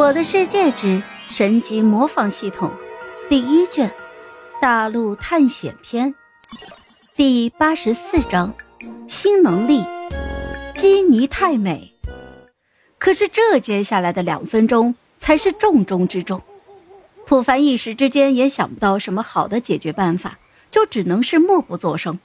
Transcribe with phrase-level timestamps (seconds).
[0.00, 2.72] 我的世界之神级模仿系统
[3.28, 3.92] 第一卷
[4.58, 6.14] 大陆探险篇
[7.16, 8.54] 第八十四章
[9.06, 9.84] 新能力
[10.74, 11.92] 基尼太美。
[12.96, 16.40] 可是这接下来的两分钟才是重中之重。
[17.26, 20.38] 普凡一时之间也想不到什么好的解决办法，
[20.70, 22.18] 就只能是默不作声。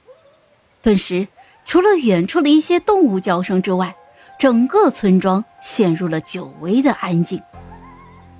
[0.80, 1.28] 顿时，
[1.66, 3.94] 除了远处的一些动物叫声之外，
[4.38, 7.42] 整个村庄陷入了久违的安静。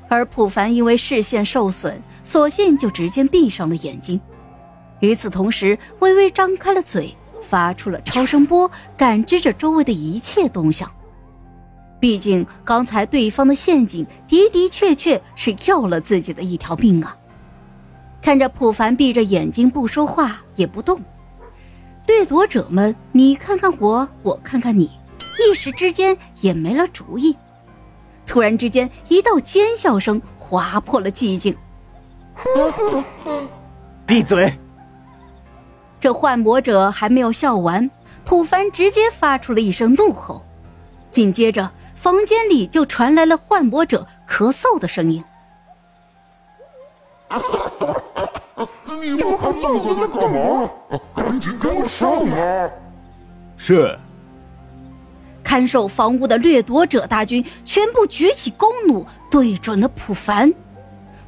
[0.09, 4.21] 而普凡因为视线受损，索性就直接闭上了眼睛。
[5.00, 10.90] 与此同时，微微张开了嘴，发出了超声波，感知着周围的一切动向。
[11.99, 17.16] 毕竟刚才对方的陷阱的的确确是要了自己的一条命啊！
[18.21, 21.00] 看着普凡闭着眼睛不说话也不动，
[22.07, 24.91] 掠夺者们你看看我，我看看你，
[25.38, 27.35] 一时之间也没了主意。
[28.26, 31.57] 突然之间，一道尖笑声划破了寂静。
[34.05, 34.52] 闭嘴！
[35.98, 37.91] 这幻魔者还没有笑完，
[38.24, 40.42] 普凡直接发出了一声怒吼，
[41.10, 45.24] 紧接着房间里就传来了幻魔者咳嗽的声音。
[49.00, 50.70] 你们还愣在那干嘛？
[51.14, 52.70] 赶紧给我上来！
[53.56, 53.98] 是。
[55.47, 60.53] 看守房屋的掠夺者大军全部举起弓弩，对准了普凡。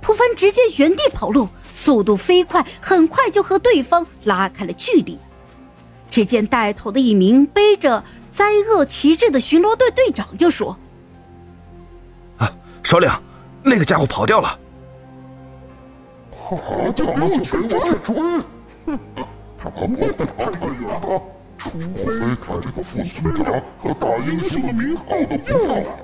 [0.01, 5.17] 普凡直接原地跑路，速度飞快，很快就和对方拉开了距离。
[6.11, 8.03] 只见带头的一名背着
[8.33, 10.77] 灾厄旗帜的巡逻队队长就说
[12.39, 13.09] ：“啊，首领，
[13.63, 14.59] 那个家伙跑掉了。
[16.43, 16.59] ”“好，
[16.91, 17.69] 就给我全力
[18.03, 18.17] 追！
[18.85, 18.99] 哼，
[19.57, 21.23] 他们不会跑太远的。”
[21.59, 25.99] 除非他这个副村长和大英雄的名号都不要了。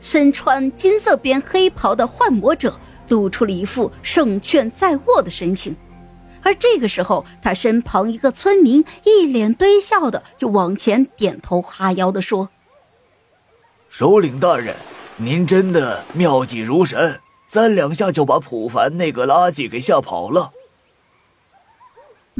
[0.00, 5.76] 身穿金色边黑袍的幻魔者露出了一副胜券在握的神情，
[6.42, 12.48] 而这个时候，他身旁一个村民一脸堆笑的就往前点头哈腰的说
[13.90, 14.76] ：“首领大人，
[15.16, 20.52] 您真的妙计如神，三两下就把普凡那个垃圾给吓跑了。”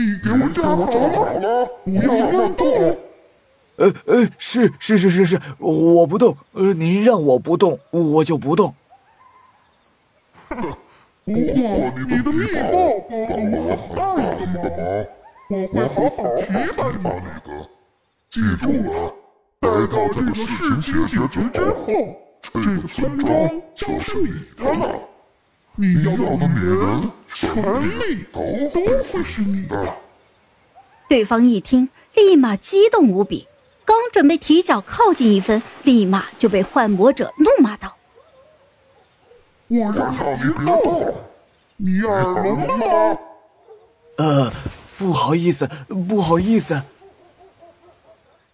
[0.00, 0.86] 你给我站好
[1.34, 2.96] 了，不要乱动。
[3.76, 6.34] 呃呃，是是是是是，我不动。
[6.52, 8.74] 呃，您让我不动，我就不动。
[10.48, 10.56] 哼，
[11.26, 11.38] 不过
[12.08, 12.72] 你的密报
[13.14, 13.76] 帮了我
[14.38, 15.06] 很大的
[15.50, 17.48] 忙，我会好好提拔你的。
[18.30, 19.12] 记住了，
[19.60, 20.40] 待到这个事
[20.80, 21.84] 情解决之后，
[22.40, 23.28] 这个村庄
[23.74, 24.80] 就是你的了。
[25.76, 29.96] 你要的女人、全力都都会是你的。
[31.08, 33.46] 对方一听，立马激动无比，
[33.84, 37.96] 刚准备提脚靠近一分，立马就被幻魔者怒骂道
[39.68, 41.14] ：“我让你别动，
[41.76, 43.18] 你耳聋了吗？”
[44.18, 44.52] 呃，
[44.98, 45.68] 不好意思，
[46.08, 46.82] 不好意思。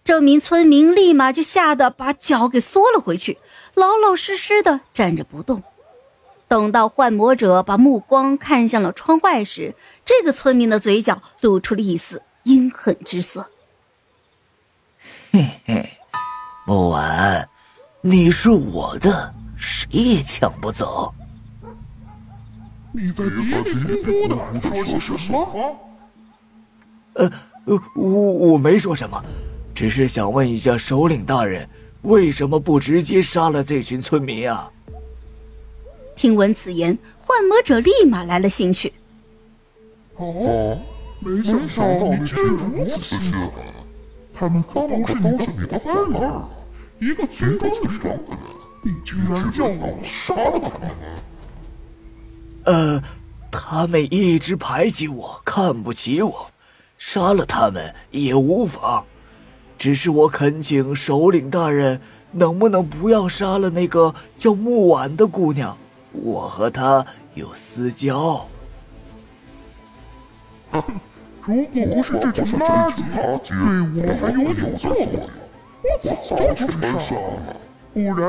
[0.03, 3.37] 这名村民立马就吓得把脚给缩了回去，
[3.73, 5.61] 老老实实的站着不动。
[6.47, 9.75] 等到幻魔者把目光看向了窗外时，
[10.05, 13.49] 这个村民的嘴角露出了一丝阴狠之色。
[15.31, 15.85] 嘿嘿，
[16.65, 17.47] 木婉，
[18.01, 21.13] 你是我的，谁也抢不走。
[22.93, 23.53] 你在嘀嘀
[24.03, 25.77] 咕咕的说些什么？
[27.13, 27.29] 呃
[27.65, 29.21] 呃，我我没说什么，
[29.75, 31.69] 只是想问一下首领大人，
[32.03, 34.71] 为什么不直接杀了这群村民啊？
[36.17, 38.91] 听闻此言，幻魔者立马来了兴趣。
[40.15, 40.75] 哦，
[41.19, 43.51] 没想到你竟然如此心狠！
[44.33, 46.43] 他们可不是你的孩儿，
[46.99, 48.19] 一个村庄的人，
[48.83, 50.91] 你居然要我杀了他们？
[52.63, 53.03] 呃，
[53.51, 56.47] 他们一直排挤我，看不起我，
[56.97, 59.05] 杀了他们也无妨。
[59.77, 62.01] 只是我恳请首领大人，
[62.31, 65.77] 能不能不要杀了那个叫木婉的姑娘？
[66.11, 68.45] 我和他有私交。
[71.45, 73.01] 如果不是这群垃圾
[73.43, 73.55] 对
[73.95, 75.05] 我还有点作用，
[75.81, 76.67] 我早就全
[76.99, 77.55] 杀了，
[77.93, 78.21] 不然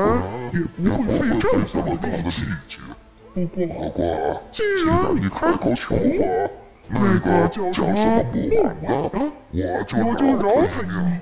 [0.53, 2.45] 也不会费这么大的力气。
[3.33, 6.49] 不过，既然你开口求我，
[6.87, 7.87] 那个叫什么
[8.33, 8.87] 木婉的，
[10.05, 11.21] 我就饶他一命。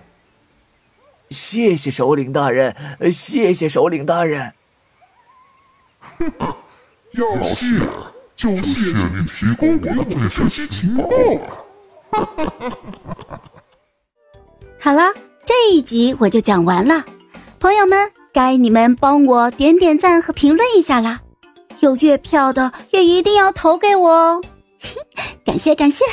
[1.30, 2.76] 谢谢首领大人，
[3.12, 4.54] 谢谢首领大人。
[7.14, 7.66] 要谢
[8.36, 11.08] 就谢谢你提供给我的这些情报
[14.80, 15.14] 好了，
[15.46, 17.04] 这一集我就讲完了，
[17.60, 18.12] 朋友们。
[18.34, 21.22] 该你们帮我点点赞和评论一下啦！
[21.80, 24.44] 有月票的也一定要投给我哦，
[25.44, 26.06] 感 谢感谢。